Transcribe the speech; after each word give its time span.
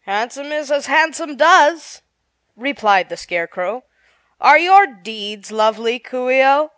"Handsome 0.00 0.50
is 0.50 0.72
as 0.72 0.86
handsome 0.86 1.36
does," 1.36 2.02
replied 2.56 3.08
the 3.08 3.16
Scarecrow. 3.16 3.84
"Are 4.40 4.58
your 4.58 4.84
deeds 4.84 5.52
lovely, 5.52 6.00
Coo 6.00 6.28
ce 6.28 6.42
oh?" 6.44 6.72